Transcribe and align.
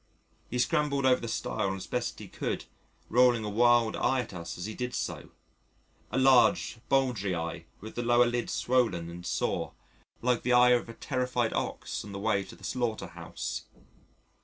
He 0.49 0.57
scrambled 0.57 1.05
over 1.05 1.21
the 1.21 1.27
stile 1.27 1.75
as 1.75 1.85
best 1.85 2.17
he 2.17 2.27
could, 2.27 2.65
rolling 3.07 3.45
a 3.45 3.49
wild 3.51 3.95
eye 3.95 4.21
at 4.21 4.33
us 4.33 4.57
as 4.57 4.65
he 4.65 4.73
did 4.73 4.95
so 4.95 5.29
a 6.11 6.17
large, 6.17 6.79
bulgy 6.89 7.35
eye 7.35 7.65
with 7.81 7.93
the 7.93 8.01
lower 8.01 8.25
lid 8.25 8.49
swollen 8.49 9.11
and 9.11 9.23
sore, 9.27 9.73
like 10.23 10.41
the 10.41 10.53
eye 10.53 10.71
of 10.71 10.89
a 10.89 10.95
terrified 10.95 11.53
ox 11.53 12.03
on 12.03 12.13
the 12.13 12.17
way 12.19 12.43
to 12.45 12.55
the 12.55 12.63
slaughter 12.63 13.09
house. 13.09 13.65